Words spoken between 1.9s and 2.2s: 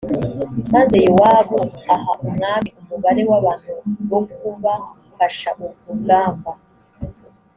aha